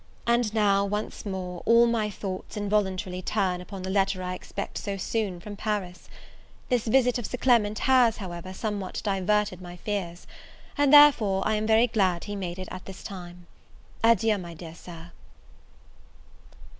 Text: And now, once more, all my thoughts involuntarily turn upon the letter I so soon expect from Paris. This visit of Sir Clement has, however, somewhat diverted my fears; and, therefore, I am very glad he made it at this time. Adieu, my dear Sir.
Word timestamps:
And 0.25 0.51
now, 0.51 0.83
once 0.83 1.27
more, 1.27 1.61
all 1.63 1.85
my 1.85 2.09
thoughts 2.09 2.57
involuntarily 2.57 3.21
turn 3.21 3.61
upon 3.61 3.83
the 3.83 3.91
letter 3.91 4.23
I 4.23 4.39
so 4.73 4.97
soon 4.97 5.35
expect 5.35 5.43
from 5.43 5.55
Paris. 5.55 6.09
This 6.69 6.85
visit 6.87 7.19
of 7.19 7.27
Sir 7.27 7.37
Clement 7.37 7.77
has, 7.77 8.17
however, 8.17 8.51
somewhat 8.51 9.01
diverted 9.03 9.61
my 9.61 9.75
fears; 9.77 10.25
and, 10.75 10.91
therefore, 10.91 11.47
I 11.47 11.53
am 11.53 11.67
very 11.67 11.85
glad 11.85 12.23
he 12.23 12.35
made 12.35 12.57
it 12.57 12.67
at 12.71 12.85
this 12.85 13.03
time. 13.03 13.45
Adieu, 14.03 14.39
my 14.39 14.55
dear 14.55 14.73
Sir. 14.73 15.11